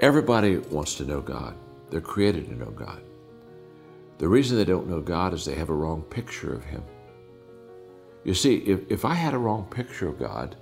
[0.00, 1.54] Everybody wants to know God.
[1.90, 3.00] They're created to know God.
[4.18, 6.82] The reason they don't know God is they have a wrong picture of Him.
[8.24, 10.56] You see, if, if I had a wrong picture of God,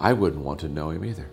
[0.00, 1.30] I wouldn't want to know Him either.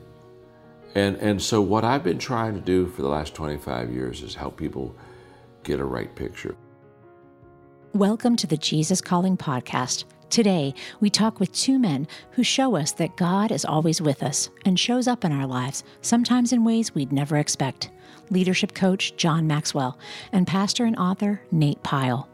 [0.94, 4.36] And, and so, what I've been trying to do for the last 25 years is
[4.36, 4.96] help people
[5.64, 6.56] get a right picture.
[7.94, 10.04] Welcome to the Jesus Calling Podcast.
[10.30, 14.50] Today, we talk with two men who show us that God is always with us
[14.64, 17.90] and shows up in our lives, sometimes in ways we'd never expect.
[18.30, 19.98] Leadership coach John Maxwell
[20.32, 22.30] and pastor and author Nate Pyle.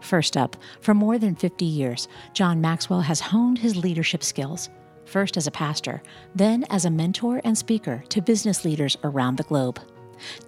[0.00, 4.70] First up, for more than 50 years, John Maxwell has honed his leadership skills,
[5.04, 6.00] first as a pastor,
[6.36, 9.80] then as a mentor and speaker to business leaders around the globe.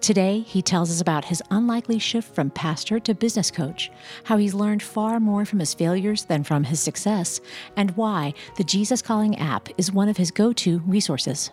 [0.01, 3.91] Today, he tells us about his unlikely shift from pastor to business coach,
[4.23, 7.41] how he's learned far more from his failures than from his success,
[7.75, 11.51] and why the Jesus Calling app is one of his go to resources.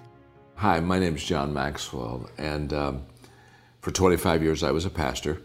[0.57, 3.03] Hi, my name is John Maxwell, and um,
[3.81, 5.43] for 25 years I was a pastor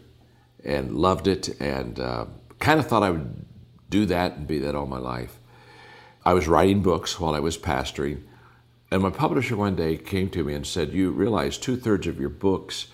[0.63, 2.25] and loved it and uh,
[2.59, 3.45] kind of thought I would
[3.89, 5.39] do that and be that all my life.
[6.25, 8.23] I was writing books while I was pastoring
[8.89, 12.19] and my publisher one day came to me and said, You realize two thirds of
[12.19, 12.88] your books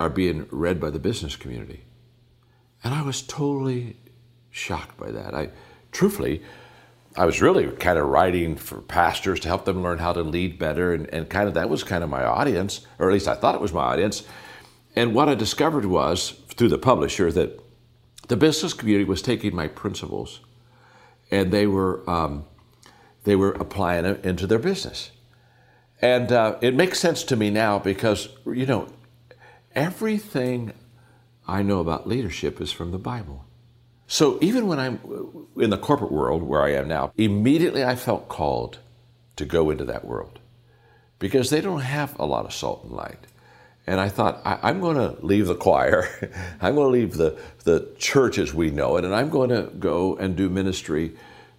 [0.00, 1.84] are being read by the business community.
[2.82, 3.96] And I was totally
[4.50, 5.34] shocked by that.
[5.34, 5.50] I
[5.92, 6.42] truthfully,
[7.16, 10.58] I was really kind of writing for pastors to help them learn how to lead
[10.58, 13.34] better, and, and kind of that was kind of my audience, or at least I
[13.34, 14.22] thought it was my audience.
[14.94, 17.60] And what I discovered was through the publisher that
[18.28, 20.40] the business community was taking my principles
[21.30, 22.44] and they were um,
[23.24, 25.10] they were applying it into their business.
[26.00, 28.88] And uh, it makes sense to me now because, you know,
[29.74, 30.72] everything
[31.46, 33.44] I know about leadership is from the Bible.
[34.06, 35.00] So even when I'm
[35.56, 38.78] in the corporate world where I am now, immediately I felt called
[39.36, 40.38] to go into that world
[41.18, 43.26] because they don't have a lot of salt and light.
[43.86, 46.06] And I thought, I, am going to leave the choir,
[46.60, 49.70] I'm going to leave the, the church as we know it, and I'm going to
[49.78, 51.16] go and do ministry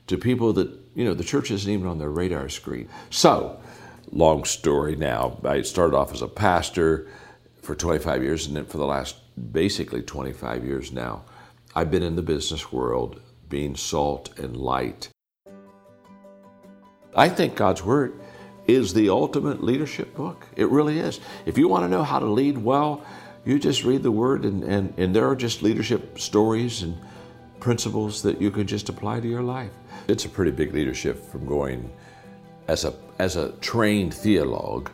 [0.08, 2.88] to people that, you know, the church isn't even on their radar screen.
[3.09, 3.59] So,
[4.12, 5.40] long story now.
[5.44, 7.08] I started off as a pastor
[7.62, 9.16] for 25 years, and then for the last
[9.52, 11.24] basically 25 years now,
[11.75, 15.09] I've been in the business world being salt and light.
[17.16, 18.19] I think God's Word
[18.68, 20.46] is the ultimate leadership book.
[20.56, 21.19] It really is.
[21.46, 23.03] If you want to know how to lead well,
[23.46, 26.98] you just read the Word, and, and, and there are just leadership stories and
[27.59, 29.72] principles that you can just apply to your life.
[30.08, 31.92] It's a pretty big leadership from going
[32.69, 34.90] as a, as a trained theologue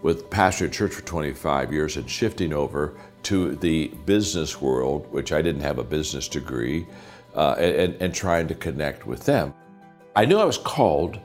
[0.00, 5.42] with pastoring church for 25 years and shifting over to the business world, which I
[5.42, 6.86] didn't have a business degree,
[7.36, 9.52] uh, and, and trying to connect with them.
[10.16, 11.20] I knew I was called,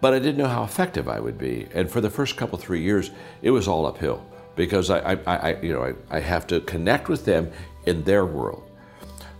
[0.00, 1.68] but I didn't know how effective I would be.
[1.74, 3.10] And for the first couple, three years,
[3.42, 4.24] it was all uphill
[4.56, 7.52] because I, I, I you know, I, I, have to connect with them
[7.86, 8.68] in their world.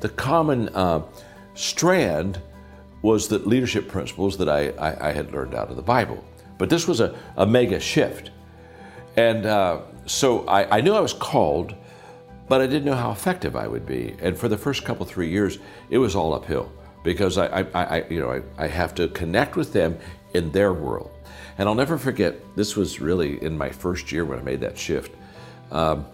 [0.01, 1.03] The common uh,
[1.55, 2.41] strand
[3.03, 6.25] was the leadership principles that I, I, I, had learned out of the Bible.
[6.59, 8.31] But this was a, a mega shift.
[9.17, 11.75] And uh, so I, I knew I was called,
[12.49, 14.17] but I didn't know how effective I would be.
[14.21, 15.59] And for the first couple, three years,
[15.91, 16.73] it was all uphill
[17.05, 19.99] because I, I, you know, I have to connect with them
[20.35, 21.11] in their world.
[21.59, 24.77] And I'll never forget, this was really in my first year when I made that
[24.77, 25.15] shift.
[25.71, 26.07] Um,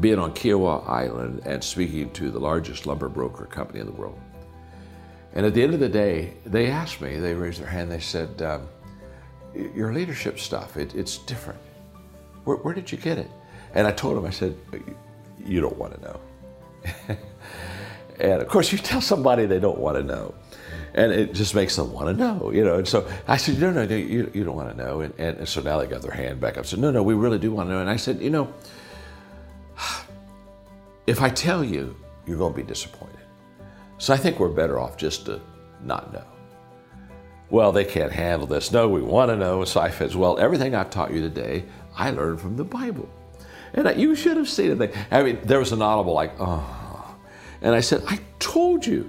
[0.00, 4.18] being on Kiawah Island and speaking to the largest lumber broker company in the world.
[5.34, 8.00] And at the end of the day, they asked me, they raised their hand, they
[8.00, 8.68] said, um,
[9.54, 11.60] Your leadership stuff, it, it's different.
[12.44, 13.30] Where, where, did you get it?
[13.74, 14.56] And I told them, I said,
[15.44, 16.20] You don't want to know.
[18.20, 20.34] and of course, you tell somebody they don't want to know.
[20.94, 22.76] And it just makes them want to know, you know.
[22.76, 25.00] And so I said, no, no, no you, you don't want to know.
[25.00, 26.64] And, and, so now they got their hand back up.
[26.64, 27.80] I said, no, no, we really do want to know.
[27.80, 28.52] And I said, you know,
[31.06, 33.21] if I tell you, you're going to be disappointed.
[34.02, 35.40] So I think we're better off just to
[35.80, 36.24] not know.
[37.50, 38.72] Well, they can't handle this.
[38.72, 39.64] No, we want to know.
[39.64, 41.66] So I said, well, everything I've taught you today,
[41.96, 43.08] I learned from the Bible.
[43.74, 44.92] And I, you should have seen it.
[45.12, 47.16] I mean, there was an audible like, oh.
[47.60, 49.08] And I said, I told you.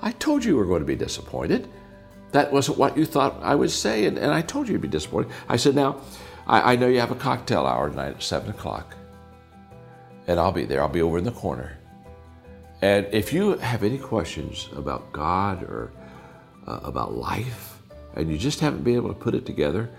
[0.00, 1.68] I told you you were going to be disappointed.
[2.32, 4.06] That wasn't what you thought I would say.
[4.06, 5.32] And, and I told you you'd be disappointed.
[5.50, 6.00] I said, now,
[6.46, 8.96] I, I know you have a cocktail hour tonight at 7 o'clock.
[10.26, 10.80] And I'll be there.
[10.80, 11.76] I'll be over in the corner.
[12.82, 15.92] And if you have any questions about God or
[16.66, 17.78] uh, about life,
[18.14, 19.90] and you just haven't been able to put it together,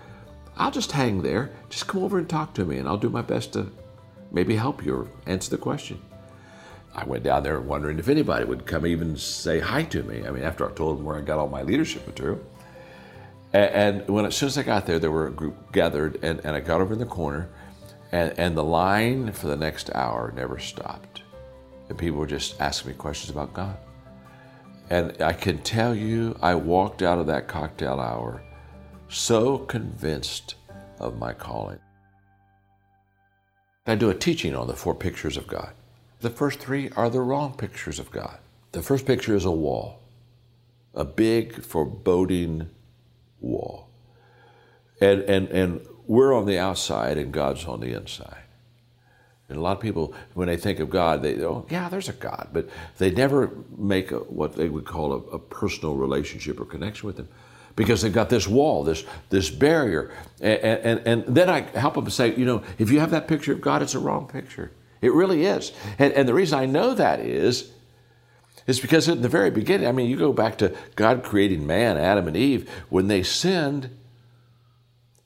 [0.56, 1.50] I'll just hang there.
[1.70, 3.70] Just come over and talk to me, and I'll do my best to
[4.30, 6.00] maybe help you or answer the question.
[6.94, 10.26] I went down there wondering if anybody would come even say hi to me.
[10.26, 12.40] I mean, after I told them where I got all my leadership material.
[13.54, 16.56] And, when as soon as I got there, there were a group gathered, and, and
[16.56, 17.48] I got over in the corner,
[18.12, 21.11] And, and the line for the next hour never stopped.
[21.92, 23.76] And people were just asking me questions about God.
[24.88, 28.42] And I can tell you, I walked out of that cocktail hour
[29.10, 30.54] so convinced
[31.00, 31.78] of my calling.
[33.86, 35.74] I do a teaching on the four pictures of God.
[36.20, 38.38] The first three are the wrong pictures of God.
[38.70, 40.00] The first picture is a wall,
[40.94, 42.70] a big, foreboding
[43.38, 43.90] wall.
[44.98, 48.44] And, and, and we're on the outside and God's on the inside.
[49.52, 52.14] And a lot of people, when they think of God, they oh yeah, there's a
[52.14, 56.64] God, but they never make a, what they would call a, a personal relationship or
[56.64, 57.28] connection with Him,
[57.76, 60.10] because they've got this wall, this this barrier,
[60.40, 63.52] and, and and then I help them say, you know, if you have that picture
[63.52, 64.70] of God, it's a wrong picture.
[65.02, 67.70] It really is, and and the reason I know that is.
[68.64, 71.98] Is because in the very beginning, I mean, you go back to God creating man,
[71.98, 73.90] Adam and Eve, when they sinned,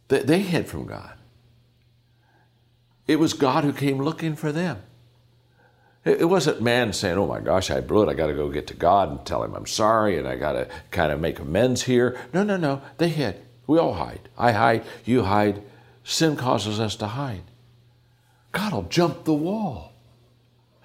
[0.08, 1.15] they, they hid from God.
[3.06, 4.82] It was God who came looking for them.
[6.04, 8.08] It wasn't man saying, Oh my gosh, I blew it.
[8.08, 10.52] I got to go get to God and tell him I'm sorry and I got
[10.52, 12.16] to kind of make amends here.
[12.32, 12.80] No, no, no.
[12.98, 13.40] They hid.
[13.66, 14.28] We all hide.
[14.38, 14.84] I hide.
[15.04, 15.62] You hide.
[16.04, 17.42] Sin causes us to hide.
[18.52, 19.92] God will jump the wall.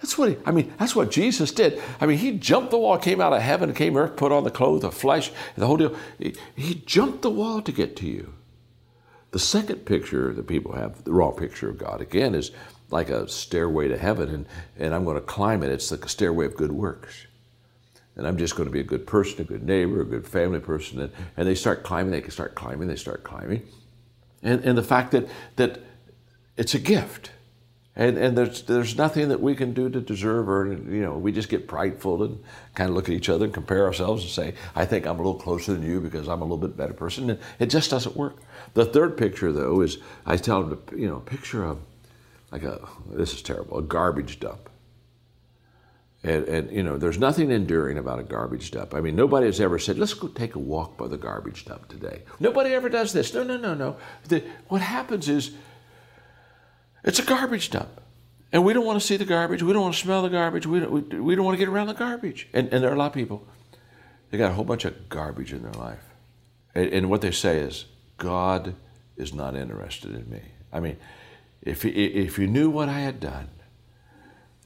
[0.02, 1.80] That's what he, I mean, that's what Jesus did.
[2.00, 4.50] I mean, he jumped the wall, came out of heaven, came earth, put on the
[4.50, 5.96] clothes, the flesh, the whole deal.
[6.18, 8.34] He, he jumped the wall to get to you.
[9.32, 12.52] The second picture that people have, the wrong picture of God, again, is
[12.90, 14.46] like a stairway to heaven, and,
[14.78, 15.72] and I'm going to climb it.
[15.72, 17.28] It's like a stairway of good works.
[18.18, 20.60] And I'm just going to be a good person, a good neighbor, a good family
[20.60, 21.00] person.
[21.00, 23.66] And, and they start climbing, they can start climbing, they start climbing.
[24.44, 25.80] And, and the fact that, that
[26.58, 27.32] it's a gift.
[27.94, 31.34] And, and there's, there's nothing that we can do to deserve or, you know, we
[31.34, 32.42] just get prideful and
[32.74, 35.18] kind of look at each other and compare ourselves and say, I think I'm a
[35.18, 37.30] little closer than you because I'm a little bit better person.
[37.30, 38.38] And it just doesn't work.
[38.76, 41.76] The third picture, though, is I tell them to, you know, picture a,
[42.52, 44.70] like a, this is terrible, a garbage dump.
[46.24, 48.94] And, and, you know, there's nothing enduring about a garbage dump.
[48.94, 51.90] I mean, nobody has ever said, let's go take a walk by the garbage dump
[51.90, 52.22] today.
[52.40, 53.34] Nobody ever does this.
[53.34, 53.98] No, no, no, no.
[54.30, 55.56] The, what happens is
[57.04, 58.02] it's a garbage dump.
[58.54, 59.64] And we don't want to see the garbage.
[59.64, 60.66] We don't want to smell the garbage.
[60.68, 62.48] We don't, we, we don't want to get around the garbage.
[62.54, 63.48] And, and there are a lot of people,
[64.30, 66.04] they got a whole bunch of garbage in their life.
[66.76, 67.86] And, and what they say is,
[68.18, 68.76] God
[69.18, 70.42] is not interested in me.
[70.72, 70.98] I mean,
[71.62, 73.50] if, if you knew what I had done,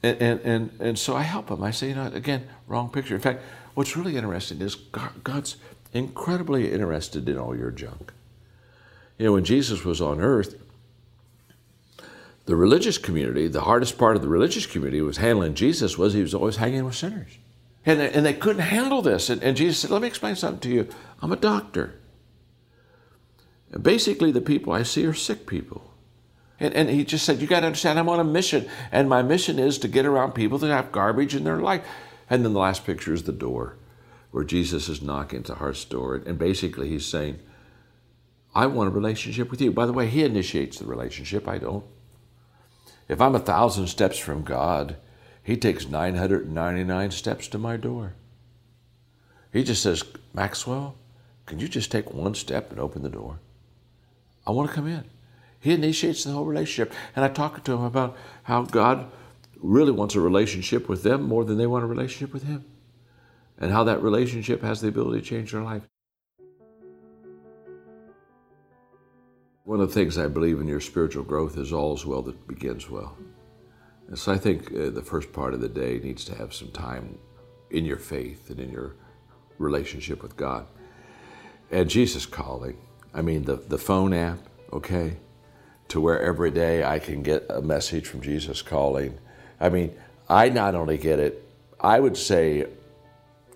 [0.02, 1.62] and, and, and, and so I help them.
[1.62, 3.14] I say, you know, again, wrong picture.
[3.14, 3.42] In fact,
[3.74, 5.56] what's really interesting is God's
[5.92, 8.12] incredibly interested in all your junk.
[9.18, 10.60] You know, when Jesus was on earth,
[12.46, 16.22] the religious community, the hardest part of the religious community was handling Jesus was he
[16.22, 17.38] was always hanging with sinners.
[17.84, 19.30] And they, and they couldn't handle this.
[19.30, 20.88] And, and Jesus said, let me explain something to you.
[21.20, 22.00] I'm a doctor.
[23.72, 25.92] And basically, the people I see are sick people.
[26.58, 28.68] And, and he just said, You got to understand, I'm on a mission.
[28.92, 31.86] And my mission is to get around people that have garbage in their life.
[32.30, 33.76] And then the last picture is the door,
[34.30, 36.14] where Jesus is knocking at the heart's door.
[36.14, 37.40] And basically, he's saying,
[38.54, 39.70] I want a relationship with you.
[39.70, 41.84] By the way, he initiates the relationship, I don't.
[43.08, 44.96] If I'm a thousand steps from God,
[45.42, 48.14] he takes 999 steps to my door.
[49.52, 50.02] He just says,
[50.34, 50.96] Maxwell,
[51.46, 53.38] can you just take one step and open the door?
[54.46, 55.04] I want to come in.
[55.60, 56.92] He initiates the whole relationship.
[57.14, 59.10] And I talk to him about how God
[59.60, 62.64] really wants a relationship with them more than they want a relationship with him.
[63.58, 65.82] And how that relationship has the ability to change their life.
[69.66, 72.88] One of the things I believe in your spiritual growth is all's well that begins
[72.88, 73.16] well.
[74.06, 76.70] And so I think uh, the first part of the day needs to have some
[76.70, 77.18] time
[77.72, 78.94] in your faith and in your
[79.58, 80.68] relationship with God.
[81.72, 82.78] And Jesus calling,
[83.12, 84.38] I mean, the, the phone app,
[84.72, 85.16] okay,
[85.88, 89.18] to where every day I can get a message from Jesus calling.
[89.58, 89.96] I mean,
[90.28, 91.44] I not only get it,
[91.80, 92.66] I would say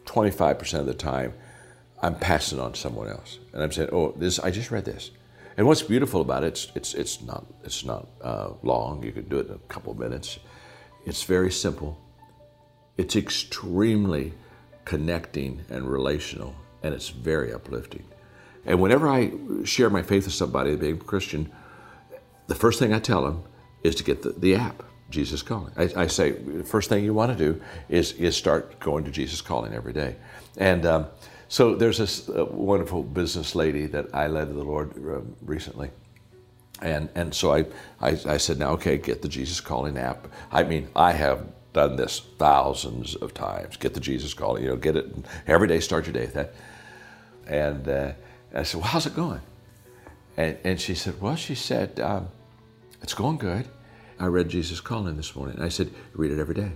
[0.07, 1.35] 25% of the time,
[2.03, 3.39] I'm passing on someone else.
[3.53, 5.13] And I'm saying, oh, this, I just read this.
[5.61, 9.03] And what's beautiful about it, it's, it's, it's not, it's not uh, long.
[9.03, 10.39] You can do it in a couple of minutes.
[11.05, 11.99] It's very simple.
[12.97, 14.33] It's extremely
[14.87, 18.05] connecting and relational, and it's very uplifting.
[18.65, 19.33] And whenever I
[19.65, 21.53] share my faith with somebody, being Christian,
[22.47, 23.43] the first thing I tell them
[23.83, 25.75] is to get the, the app, Jesus Calling.
[25.77, 29.11] I, I, say, the first thing you want to do is, is start going to
[29.11, 30.17] Jesus Calling every day.
[30.57, 31.07] And um,
[31.51, 35.91] so there's this uh, wonderful business lady that I led to the Lord uh, recently.
[36.81, 37.67] And, and so I,
[38.01, 40.29] I, I said, now, okay, get the Jesus Calling app.
[40.53, 43.77] I mean, I have done this thousands of times.
[43.77, 45.13] Get the Jesus Calling, you know, get it
[45.49, 46.55] every day, start your day with that.
[47.49, 48.13] And uh,
[48.55, 49.41] I said, well, how's it going?
[50.37, 52.29] And, and she said, well, she said, um,
[53.03, 53.69] It's going good.
[54.21, 55.57] I read Jesus Calling this morning.
[55.57, 56.71] And I said, read it every day.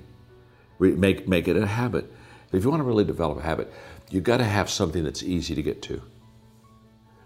[0.80, 2.12] Make, make it a habit.
[2.52, 3.72] If you want to really develop a habit,
[4.10, 6.02] you've got to have something that's easy to get to.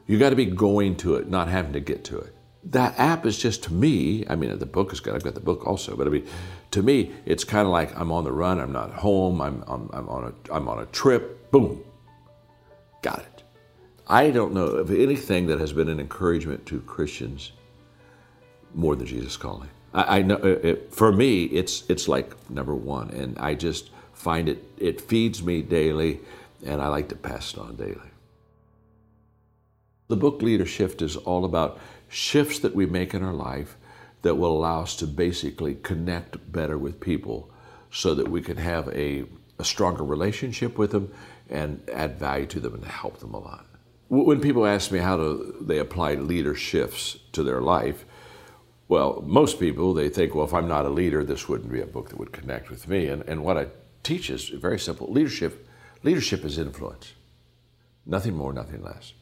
[0.06, 2.34] You got to be going to it, not having to get to it.
[2.64, 5.14] That app is just to me, I mean, the book is good.
[5.14, 6.26] I've got the book also, but I mean,
[6.72, 8.58] to me, it's kind of like I'm on the run.
[8.58, 9.40] I'm not home.
[9.40, 11.50] I'm, I'm, I'm, on a, I'm on a trip.
[11.50, 11.82] Boom.
[13.02, 13.38] Got it.
[14.08, 17.52] I don't know of anything that has been an encouragement to Christians
[18.74, 19.68] more than Jesus calling.
[19.92, 24.48] I, I know it, for me, it's it's like number one, and I just find
[24.48, 26.20] it it feeds me daily,
[26.64, 28.10] and I like to pass it on daily.
[30.08, 33.76] The book Leadershift is all about shifts that we make in our life
[34.22, 37.50] that will allow us to basically connect better with people
[37.90, 39.24] so that we can have a,
[39.58, 41.12] a stronger relationship with them
[41.48, 43.66] and add value to them and help them a lot.
[44.08, 48.06] When people ask me how do they apply leader shifts to their life,
[48.88, 51.86] well, most people, they think, well, if I'm not a leader, this wouldn't be a
[51.86, 53.08] book that would connect with me.
[53.08, 53.66] And, and what I
[54.02, 55.12] teach is very simple.
[55.12, 55.67] Leadership,
[56.02, 57.12] leadership is influence.
[58.06, 59.12] Nothing more, nothing less.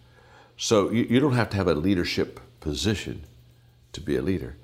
[0.56, 3.24] So you, you don't have to have a leadership position
[3.92, 4.56] to be a leader.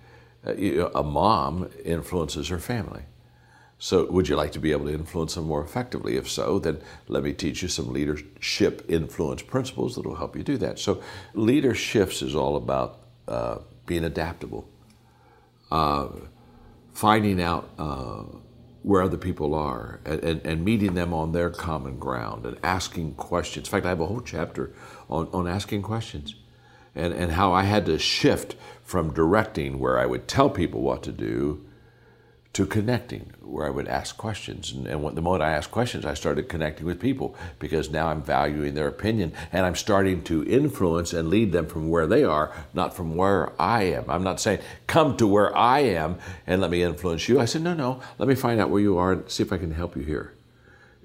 [0.47, 3.02] Uh, you, a mom influences her family.
[3.78, 6.16] So, would you like to be able to influence them more effectively?
[6.16, 10.45] If so, then let me teach you some leadership influence principles that will help you
[10.45, 10.78] do that.
[10.78, 11.02] So,
[11.35, 14.69] leaderships is all about uh, being adaptable,
[15.73, 16.11] uh,
[16.92, 18.23] finding out uh,
[18.83, 23.15] where other people are, and, and, and, meeting them on their common ground, and asking
[23.15, 23.69] questions.
[23.69, 24.73] In fact, I have a whole chapter
[25.09, 26.35] on, on asking questions
[26.95, 31.03] and, and how I had to shift from directing, where I would tell people what
[31.05, 31.65] to do,
[32.52, 34.73] to connecting, where I would ask questions.
[34.73, 38.23] And, and the moment I asked questions, I started connecting with people because now I'm
[38.23, 42.52] valuing their opinion and I'm starting to influence and lead them from where they are,
[42.75, 44.04] not from where I am.
[44.09, 47.40] I'm not saying, come to where I am and let me influence you.
[47.40, 49.59] I said, no, no, let me find out where you are and see if I
[49.59, 50.35] can help you here.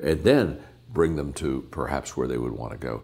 [0.03, 3.03] And then bring them to perhaps where they would want to go.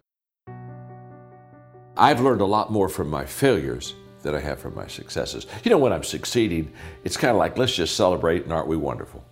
[1.95, 3.93] I've learned a lot more from my failures
[4.24, 5.46] that I have from my successes.
[5.63, 8.77] You know, when I'm succeeding, it's kind of like, let's just celebrate and aren't we
[8.77, 9.24] wonderful?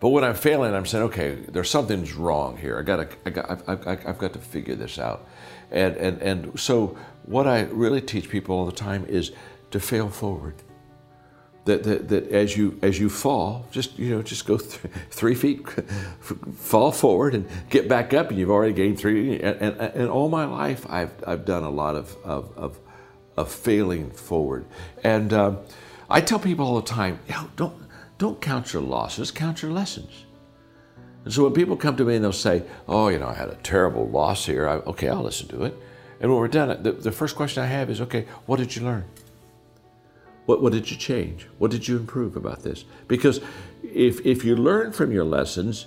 [0.00, 2.78] But when I'm failing, I'm saying, okay, there's something's wrong here.
[2.78, 5.26] I gotta, I got, I've, I've, I've got to figure this out.
[5.70, 9.32] And, and, and so, what I really teach people all the time is
[9.70, 10.54] to fail forward.
[11.64, 14.80] That, that, that as you as you fall, just you know, just go th-
[15.10, 15.68] three feet,
[16.54, 19.40] fall forward and get back up, and you've already gained three.
[19.40, 22.78] And, and, and all my life, I've I've done a lot of, of, of
[23.36, 24.64] of failing forward.
[25.04, 25.56] And uh,
[26.08, 27.18] I tell people all the time,
[27.56, 27.74] don't,
[28.18, 30.24] don't count your losses, count your lessons.
[31.24, 33.48] And so when people come to me and they'll say, oh, you know, I had
[33.48, 35.76] a terrible loss here, I, okay, I'll listen to it.
[36.20, 38.82] And when we're done, the, the first question I have is, okay, what did you
[38.82, 39.04] learn?
[40.46, 41.48] What, what did you change?
[41.58, 42.84] What did you improve about this?
[43.08, 43.40] Because
[43.82, 45.86] if, if you learn from your lessons,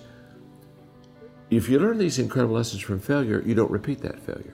[1.49, 4.53] if you learn these incredible lessons from failure, you don't repeat that failure.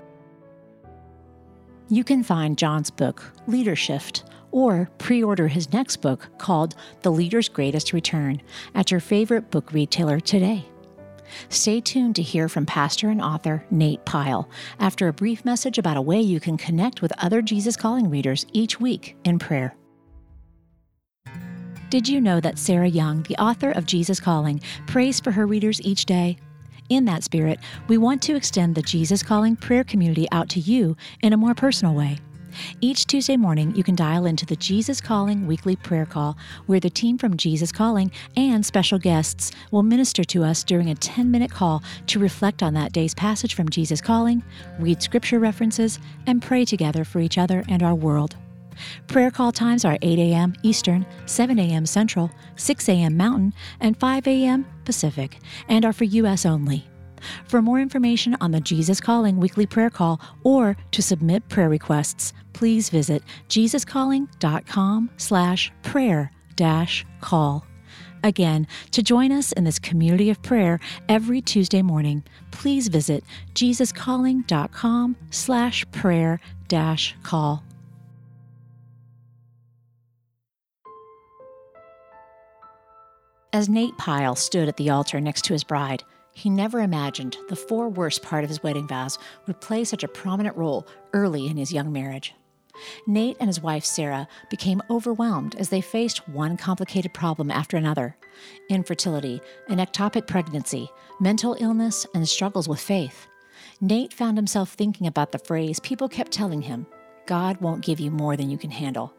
[1.87, 7.47] You can find John's book, Leadershift, or pre order his next book called The Leader's
[7.47, 8.41] Greatest Return
[8.73, 10.65] at your favorite book retailer today.
[11.49, 14.49] Stay tuned to hear from pastor and author Nate Pyle
[14.79, 18.45] after a brief message about a way you can connect with other Jesus Calling readers
[18.51, 19.75] each week in prayer.
[21.91, 25.79] Did you know that Sarah Young, the author of Jesus Calling, prays for her readers
[25.81, 26.37] each day?
[26.89, 30.95] In that spirit, we want to extend the Jesus Calling prayer community out to you
[31.21, 32.19] in a more personal way.
[32.79, 36.37] Each Tuesday morning, you can dial into the Jesus Calling weekly prayer call,
[36.67, 40.95] where the team from Jesus Calling and special guests will minister to us during a
[40.95, 44.43] 10 minute call to reflect on that day's passage from Jesus Calling,
[44.79, 48.35] read scripture references, and pray together for each other and our world.
[49.07, 50.53] Prayer call times are 8 a.m.
[50.61, 51.85] Eastern, 7 a.m.
[51.85, 53.17] Central, 6 a.m.
[53.17, 54.65] Mountain, and 5 a.m.
[54.85, 56.45] Pacific, and are for U.S.
[56.45, 56.87] only.
[57.45, 62.33] For more information on the Jesus Calling weekly prayer call or to submit prayer requests,
[62.53, 67.65] please visit jesuscalling.com slash prayer dash call.
[68.23, 73.23] Again, to join us in this community of prayer every Tuesday morning, please visit
[73.53, 77.63] jesuscalling.com slash prayer dash call.
[83.55, 87.55] As Nate Pyle stood at the altar next to his bride, he never imagined the
[87.55, 91.55] for worst part of his wedding vows would play such a prominent role early in
[91.55, 92.35] his young marriage.
[93.07, 98.17] Nate and his wife Sarah became overwhelmed as they faced one complicated problem after another
[98.69, 100.89] infertility, an ectopic pregnancy,
[101.21, 103.25] mental illness, and struggles with faith.
[103.79, 106.87] Nate found himself thinking about the phrase people kept telling him
[107.25, 109.13] God won't give you more than you can handle.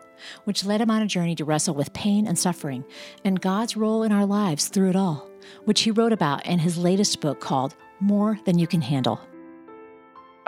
[0.44, 2.84] Which led him on a journey to wrestle with pain and suffering
[3.24, 5.28] and God's role in our lives through it all,
[5.64, 9.20] which he wrote about in his latest book called More Than You Can Handle.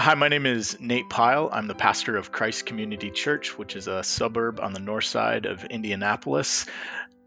[0.00, 1.50] Hi, my name is Nate Pyle.
[1.52, 5.44] I'm the pastor of Christ Community Church, which is a suburb on the north side
[5.44, 6.66] of Indianapolis.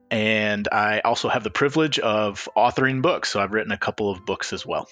[0.10, 4.26] And I also have the privilege of authoring books, so I've written a couple of
[4.26, 4.88] books as well.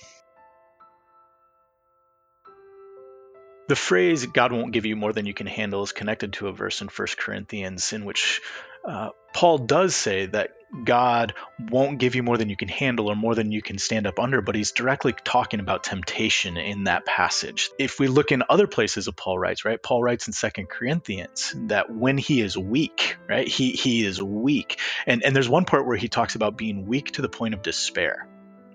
[3.70, 6.52] The phrase "God won't give you more than you can handle" is connected to a
[6.52, 8.42] verse in 1 Corinthians in which
[8.84, 10.50] uh, Paul does say that
[10.84, 11.36] God
[11.70, 14.20] won't give you more than you can handle or more than you can stand up
[14.20, 17.70] under, but he's directly talking about temptation in that passage.
[17.78, 19.82] If we look in other places of Paul writes, right?
[19.82, 23.48] Paul writes in Second Corinthians that when he is weak, right?
[23.48, 24.80] He he is weak.
[25.06, 27.62] And and there's one part where he talks about being weak to the point of
[27.62, 28.29] despair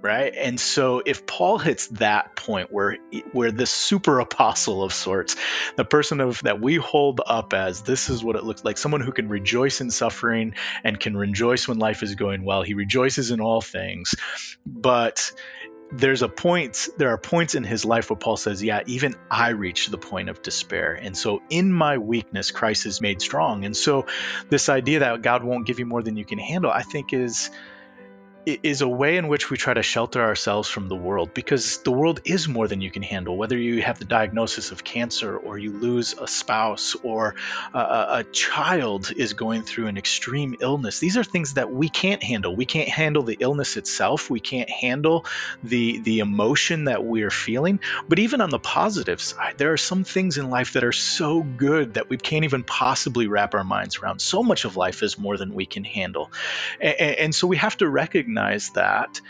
[0.04, 0.34] right?
[0.37, 2.99] And so if Paul hits that point where
[3.32, 5.34] where this super apostle of sorts,
[5.76, 9.00] the person of that we hold up as this is what it looks like, someone
[9.00, 12.62] who can rejoice in suffering and can rejoice when life is going well.
[12.62, 14.14] He rejoices in all things.
[14.66, 15.32] But
[15.90, 19.50] there's a point there are points in his life where paul says yeah even i
[19.50, 23.76] reached the point of despair and so in my weakness christ is made strong and
[23.76, 24.06] so
[24.49, 27.50] this idea that god won't give you more than you can handle i think is
[28.46, 31.90] is a way in which we try to shelter ourselves from the world because the
[31.90, 33.36] world is more than you can handle.
[33.36, 37.34] Whether you have the diagnosis of cancer or you lose a spouse or
[37.72, 42.22] a, a, child is going through an extreme illness, these are things that we can't
[42.22, 42.54] handle.
[42.54, 44.28] We can't handle the illness itself.
[44.28, 45.24] We can't handle
[45.62, 47.80] the the emotion that we're feeling.
[48.08, 51.42] But even on the positive side, there are some things in life that are so
[51.42, 54.20] good that we can't even possibly wrap our minds around.
[54.20, 56.30] So much of life is more than we can handle,
[56.80, 59.20] and, and so we have to recognize recognize that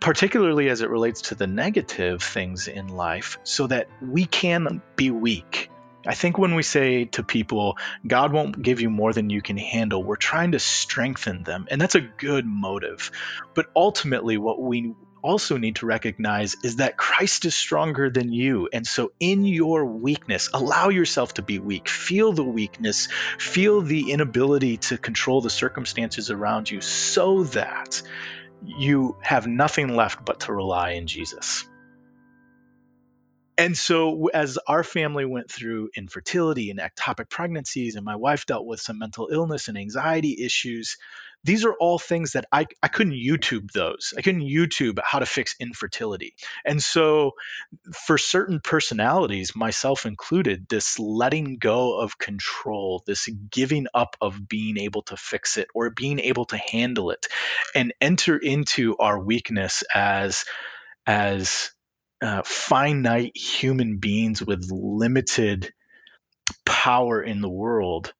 [0.00, 5.10] particularly as it relates to the negative things in life, so that we can be
[5.10, 5.70] weak.
[6.06, 7.76] I think when we say to people,
[8.06, 11.66] God won't give you more than you can handle, we're trying to strengthen them.
[11.68, 13.10] And that's a good motive.
[13.54, 18.68] But ultimately, what we also need to recognize is that Christ is stronger than you.
[18.72, 21.88] And so, in your weakness, allow yourself to be weak.
[21.88, 28.02] Feel the weakness, feel the inability to control the circumstances around you so that
[28.64, 31.64] you have nothing left but to rely in Jesus.
[33.56, 38.66] And so, as our family went through infertility and ectopic pregnancies, and my wife dealt
[38.66, 40.96] with some mental illness and anxiety issues,
[41.44, 44.12] these are all things that I, I couldn't YouTube those.
[44.16, 46.34] I couldn't YouTube how to fix infertility.
[46.64, 47.32] And so,
[48.06, 54.78] for certain personalities, myself included, this letting go of control, this giving up of being
[54.78, 57.26] able to fix it or being able to handle it
[57.74, 60.44] and enter into our weakness as,
[61.06, 61.70] as,
[62.20, 65.72] uh, finite human beings with limited
[66.64, 68.12] power in the world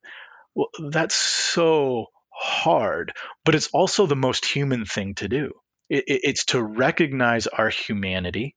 [0.54, 2.06] well that's so
[2.38, 3.12] hard,
[3.44, 5.52] but it's also the most human thing to do.
[5.90, 8.54] It, it, it's to recognize our humanity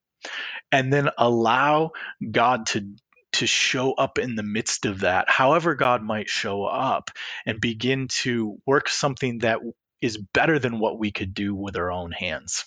[0.71, 1.91] and then allow
[2.29, 2.95] God to
[3.33, 7.11] to show up in the midst of that, however God might show up,
[7.45, 9.59] and begin to work something that
[10.01, 12.65] is better than what we could do with our own hands.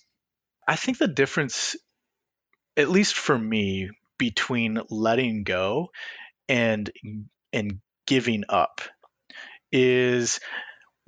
[0.66, 1.76] I think the difference,
[2.78, 5.90] at least for me, between letting go
[6.48, 6.90] and
[7.52, 8.80] and giving up
[9.70, 10.40] is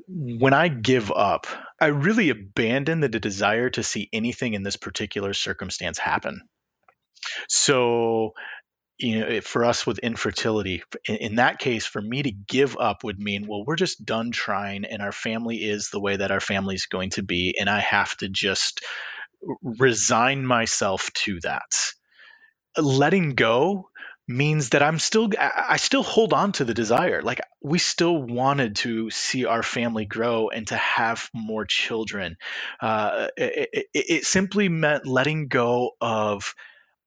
[0.09, 1.47] when I give up,
[1.81, 6.43] I really abandon the desire to see anything in this particular circumstance happen.
[7.49, 8.33] So,
[8.99, 13.19] you know, for us with infertility, in, that case, for me to give up would
[13.19, 16.77] mean, well, we're just done trying, and our family is the way that our family
[16.77, 18.85] is going to be, and I have to just
[19.63, 21.73] resign myself to that.
[22.79, 23.91] Letting go
[24.29, 27.23] means that I'm still I still hold on to the desire.
[27.23, 32.37] Like we still wanted to see our family grow and to have more children.
[32.81, 36.55] Uh, it, it, it simply meant letting go of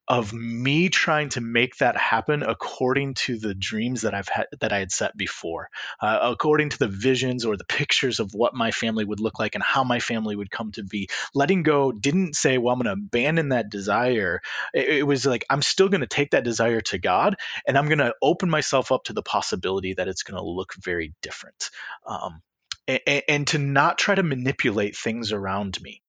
[0.09, 4.73] of me trying to make that happen according to the dreams that I've had that
[4.73, 5.69] I had set before,
[6.01, 9.53] uh, according to the visions or the pictures of what my family would look like
[9.53, 11.09] and how my family would come to be.
[11.35, 14.41] Letting go didn't say, "Well, I'm going to abandon that desire."
[14.73, 17.35] It, it was like I'm still going to take that desire to God,
[17.67, 20.73] and I'm going to open myself up to the possibility that it's going to look
[20.73, 21.69] very different.
[22.05, 22.41] Um,
[22.87, 26.01] and, and to not try to manipulate things around me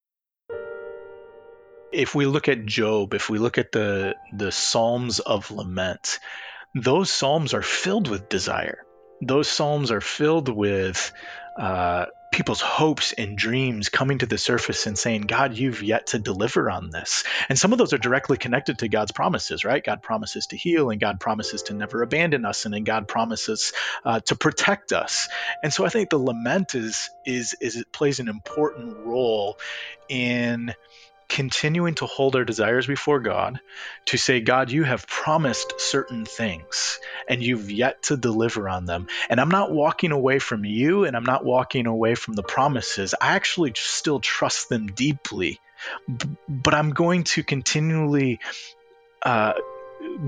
[1.91, 6.19] if we look at Job, if we look at the the Psalms of lament,
[6.73, 8.85] those psalms are filled with desire.
[9.21, 11.11] Those psalms are filled with
[11.59, 16.19] uh, people's hopes and dreams coming to the surface and saying, God, you've yet to
[16.19, 17.25] deliver on this.
[17.49, 19.83] And some of those are directly connected to God's promises, right?
[19.83, 23.73] God promises to heal, and God promises to never abandon us, and then God promises
[24.05, 25.27] uh, to protect us.
[25.61, 29.57] And so I think the lament is is is it plays an important role
[30.09, 30.73] in
[31.31, 33.61] continuing to hold our desires before God,
[34.07, 39.07] to say, God, you have promised certain things and you've yet to deliver on them.
[39.29, 43.15] And I'm not walking away from you and I'm not walking away from the promises.
[43.19, 45.61] I actually still trust them deeply,
[46.49, 48.39] but I'm going to continually.
[49.23, 49.53] Uh,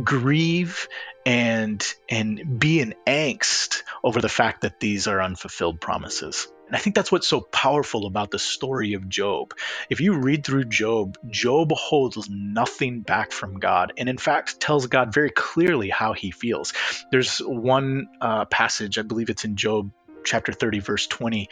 [0.04, 0.88] grieve
[1.26, 6.48] and and be in angst over the fact that these are unfulfilled promises.
[6.68, 9.54] And I think that's what's so powerful about the story of Job.
[9.90, 14.88] If you read through Job, Job holds nothing back from God, and in fact tells
[14.88, 16.74] God very clearly how he feels.
[17.12, 19.92] There's one uh, passage, I believe it's in Job
[20.24, 21.50] chapter 30, verse 20,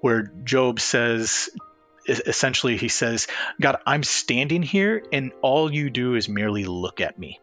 [0.00, 1.50] where Job says,
[2.06, 3.26] essentially, he says,
[3.60, 7.40] God, I'm standing here, and all you do is merely look at me.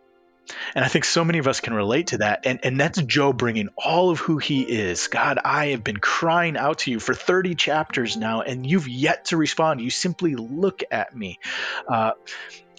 [0.75, 2.45] And I think so many of us can relate to that.
[2.45, 5.07] And, and that's Job bringing all of who he is.
[5.07, 9.25] God, I have been crying out to you for 30 chapters now, and you've yet
[9.25, 9.81] to respond.
[9.81, 11.39] You simply look at me.
[11.87, 12.11] Uh,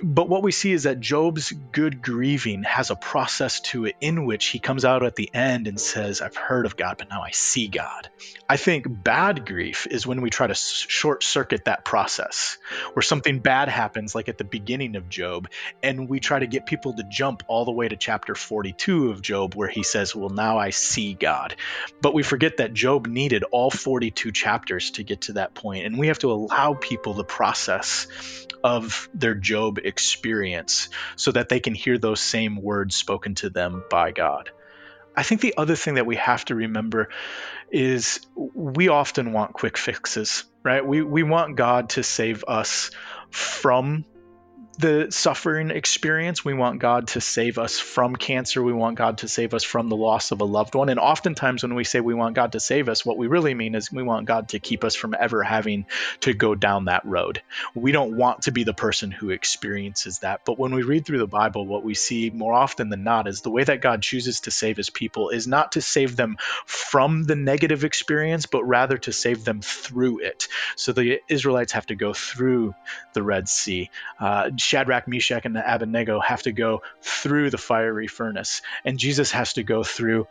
[0.02, 4.26] but what we see is that Job's good grieving has a process to it in
[4.26, 7.22] which he comes out at the end and says, I've heard of God, but now
[7.22, 8.10] I see God.
[8.48, 12.58] I think bad grief is when we try to short circuit that process,
[12.94, 15.48] where something bad happens, like at the beginning of Job,
[15.82, 19.22] and we try to get people to jump all the way to chapter 42 of
[19.22, 21.54] Job, where he says, Well, now I see God.
[22.00, 25.98] But we forget that Job needed all 42 chapters to get to that point, and
[25.98, 28.08] we have to allow people the process
[28.64, 29.91] of their Job experience
[31.16, 34.50] so that they can hear those same words spoken to them by God.
[35.14, 37.08] I think the other thing that we have to remember
[37.70, 40.84] is we often want quick fixes, right?
[40.86, 42.90] We, we want God to save us
[43.30, 44.04] from
[44.78, 46.44] the suffering experience.
[46.44, 48.62] We want God to save us from cancer.
[48.62, 50.88] We want God to save us from the loss of a loved one.
[50.88, 53.74] And oftentimes, when we say we want God to save us, what we really mean
[53.74, 55.86] is we want God to keep us from ever having
[56.20, 57.42] to go down that road.
[57.74, 60.40] We don't want to be the person who experiences that.
[60.44, 63.42] But when we read through the Bible, what we see more often than not is
[63.42, 67.24] the way that God chooses to save his people is not to save them from
[67.24, 70.48] the negative experience, but rather to save them through it.
[70.76, 72.74] So the Israelites have to go through
[73.12, 73.90] the Red Sea.
[74.18, 79.54] Uh, Shadrach, Meshach, and Abednego have to go through the fiery furnace, and Jesus has
[79.54, 80.26] to go through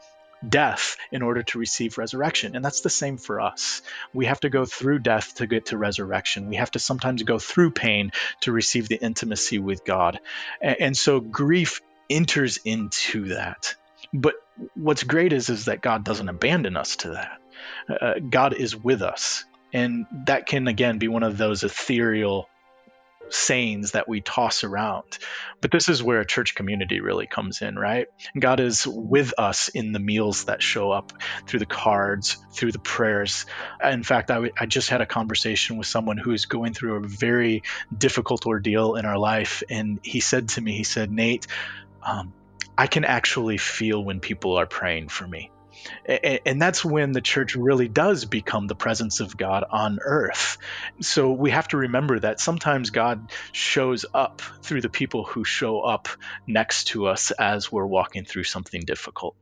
[0.48, 2.56] death in order to receive resurrection.
[2.56, 3.84] And that's the same for us.
[4.14, 6.50] We have to go through death to get to resurrection.
[6.50, 10.20] We have to sometimes go through pain to receive the intimacy with God.
[10.60, 13.76] And so grief enters into that.
[14.14, 14.34] But
[14.74, 17.38] what's great is, is that God doesn't abandon us to that.
[18.02, 19.46] Uh, God is with us.
[19.74, 22.50] And that can, again, be one of those ethereal
[23.30, 25.20] sayings that we toss around.
[25.62, 28.08] But this is where a church community really comes in, right?
[28.38, 31.12] God is with us in the meals that show up
[31.48, 33.46] through the cards, through the prayers.
[33.84, 36.98] In fact, I, w- I just had a conversation with someone who is going through
[36.98, 37.64] a very
[37.96, 39.64] difficult ordeal in our life.
[39.70, 41.48] And he said to me, he said, Nate,
[42.06, 42.34] um,
[42.78, 45.52] I can actually feel when people are praying for me.
[46.06, 50.58] And that's when the church really does become the presence of God on earth.
[51.00, 55.82] So we have to remember that sometimes God shows up through the people who show
[55.82, 56.08] up
[56.48, 59.36] next to us as we're walking through something difficult.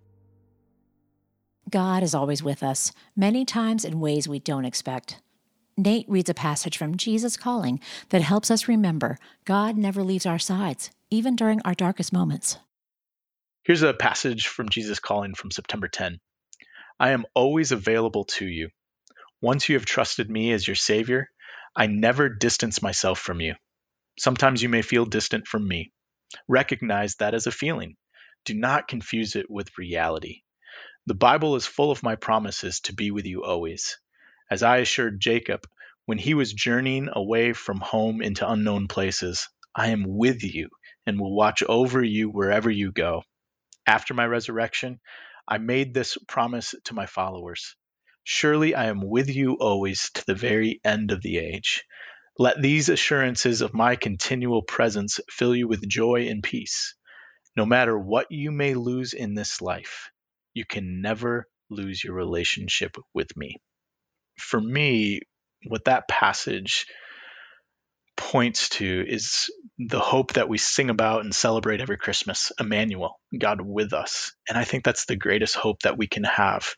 [1.70, 5.22] God is always with us, many times in ways we don't expect.
[5.78, 10.40] Nate reads a passage from Jesus Calling that helps us remember God never leaves our
[10.40, 12.58] sides, even during our darkest moments.
[13.70, 16.20] Here's a passage from Jesus Calling from September 10.
[17.00, 18.70] I am always available to you.
[19.42, 21.30] Once you have trusted me as your Savior,
[21.76, 23.54] I never distance myself from you.
[24.18, 25.92] Sometimes you may feel distant from me.
[26.48, 27.96] Recognize that as a feeling.
[28.44, 30.42] Do not confuse it with reality.
[31.06, 34.00] The Bible is full of my promises to be with you always.
[34.50, 35.68] As I assured Jacob
[36.08, 40.70] when he was journeying away from home into unknown places, I am with you
[41.06, 43.22] and will watch over you wherever you go.
[43.90, 45.00] After my resurrection,
[45.48, 47.76] I made this promise to my followers.
[48.24, 51.84] Surely I am with you always to the very end of the age.
[52.38, 56.94] Let these assurances of my continual presence fill you with joy and peace.
[57.56, 60.12] No matter what you may lose in this life,
[60.54, 63.56] you can never lose your relationship with me.
[64.38, 65.22] For me,
[65.68, 66.86] what that passage
[68.20, 73.62] points to is the hope that we sing about and celebrate every Christmas, Emmanuel, God
[73.62, 74.34] with us.
[74.48, 76.74] And I think that's the greatest hope that we can have.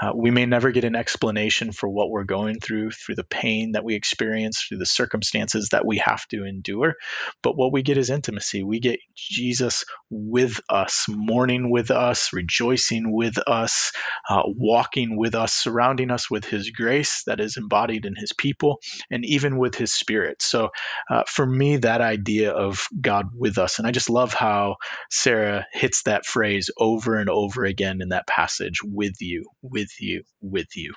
[0.00, 3.72] Uh, we may never get an explanation for what we're going through, through the pain
[3.72, 6.94] that we experience, through the circumstances that we have to endure.
[7.42, 8.62] But what we get is intimacy.
[8.64, 13.92] We get Jesus with us, mourning with us, rejoicing with us,
[14.28, 18.80] uh, walking with us, surrounding us with his grace that is embodied in his people,
[19.10, 20.42] and even with his spirit.
[20.42, 20.70] So
[21.08, 24.76] uh, for me, that idea of God with us, and I just love how
[25.10, 25.66] Sarah
[26.02, 30.94] that phrase over and over again in that passage with you, with you, with you.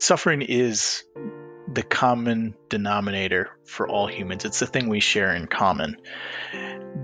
[0.00, 1.04] Suffering is
[1.72, 4.44] the common denominator for all humans.
[4.44, 5.96] It's the thing we share in common.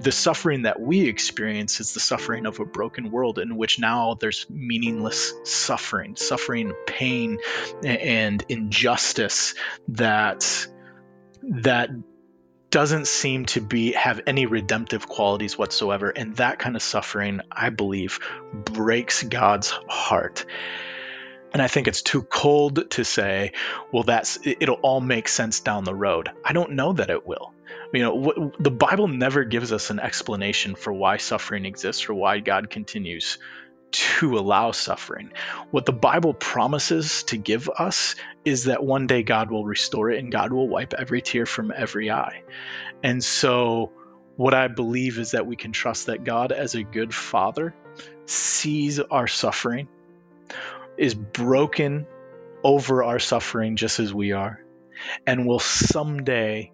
[0.01, 4.15] The suffering that we experience is the suffering of a broken world in which now
[4.15, 7.39] there's meaningless suffering, suffering, pain,
[7.83, 9.55] and injustice
[9.89, 10.69] that
[11.43, 11.91] that
[12.71, 17.71] doesn't seem to be have any redemptive qualities whatsoever and that kind of suffering i
[17.71, 18.21] believe
[18.53, 20.45] breaks god's heart.
[21.53, 23.53] And i think it's too cold to say
[23.93, 26.31] well that's it'll all make sense down the road.
[26.45, 27.55] I don't know that it will.
[27.93, 32.41] You know the bible never gives us an explanation for why suffering exists or why
[32.41, 33.39] god continues
[33.91, 35.33] to allow suffering.
[35.71, 40.19] What the Bible promises to give us is that one day God will restore it
[40.19, 42.43] and God will wipe every tear from every eye.
[43.03, 43.93] And so,
[44.37, 47.75] what I believe is that we can trust that God, as a good father,
[48.27, 49.89] sees our suffering,
[50.97, 52.07] is broken
[52.63, 54.61] over our suffering just as we are,
[55.27, 56.73] and will someday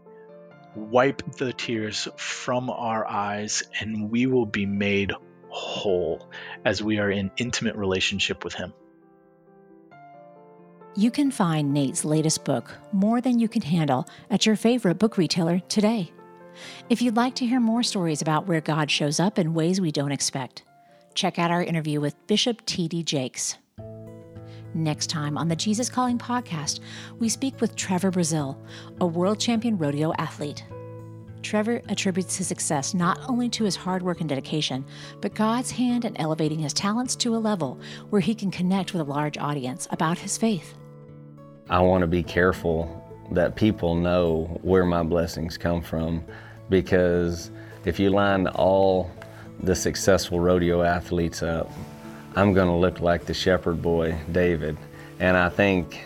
[0.75, 5.13] wipe the tears from our eyes and we will be made
[5.55, 6.29] whole
[6.65, 8.73] as we are in intimate relationship with Him.
[10.97, 15.17] You can find Nate's latest book, More Than You Can Handle, at your favorite book
[15.17, 16.13] retailer today.
[16.89, 19.91] If you'd like to hear more stories about where God shows up in ways we
[19.91, 20.65] don't expect,
[21.15, 23.03] check out our interview with Bishop T.D.
[23.05, 23.57] Jakes.
[24.75, 26.81] Next time on the Jesus Calling podcast,
[27.19, 28.57] we speak with Trevor Brazile,
[29.01, 30.65] a world champion rodeo athlete.
[31.45, 34.85] Trevor attributes his success not only to his hard work and dedication,
[35.21, 37.79] but God's hand in elevating his talents to a level
[38.11, 40.75] where he can connect with a large audience about his faith.
[41.69, 46.25] I want to be careful that people know where my blessings come from
[46.69, 47.51] because
[47.85, 49.11] if you line all
[49.61, 51.71] the successful rodeo athletes up,
[52.37, 54.77] I'm going to look like the shepherd boy, David.
[55.21, 56.05] And I think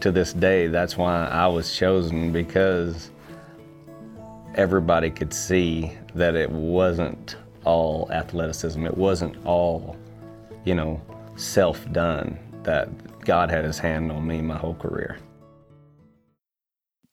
[0.00, 3.10] to this day, that's why I was chosen because
[4.54, 8.84] everybody could see that it wasn't all athleticism.
[8.86, 9.96] It wasn't all,
[10.64, 11.00] you know,
[11.36, 12.88] self done, that
[13.24, 15.18] God had his hand on me my whole career.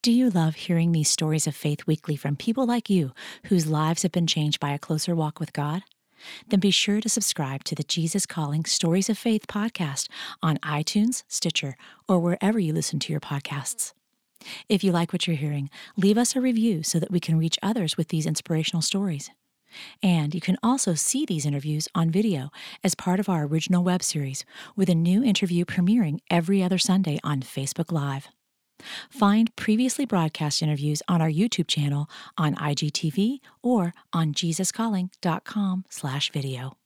[0.04, 3.12] Do you love hearing these stories of faith weekly from people like you
[3.46, 5.84] whose lives have been changed by a closer walk with God?
[6.48, 10.08] Then be sure to subscribe to the Jesus Calling Stories of Faith podcast
[10.42, 11.76] on iTunes, Stitcher,
[12.08, 13.94] or wherever you listen to your podcasts.
[14.70, 17.60] If you like what you're hearing, leave us a review so that we can reach
[17.62, 19.30] others with these inspirational stories.
[20.02, 22.50] And you can also see these interviews on video
[22.84, 24.46] as part of our original web series,
[24.76, 28.30] with a new interview premiering every other Sunday on Facebook Live.
[29.10, 36.78] Find previously broadcast interviews on our YouTube channel on IGTV or on jesuscalling.com/video.